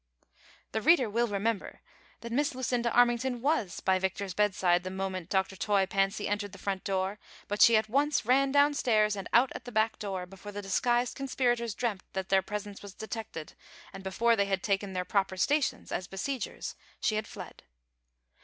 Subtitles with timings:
[0.71, 1.81] The reader will remember
[2.21, 5.55] that Miss Lucinda Armington was by Victor's bedside the moment Dr.
[5.55, 9.29] Toy Fancy en tered the front door, but she at once ran down stairs and
[9.31, 13.53] out at the back door before the disguised conspirators dreamt that their presence was detected,
[13.93, 17.61] and before they had taken their proper stations, as besiegers, she had fled.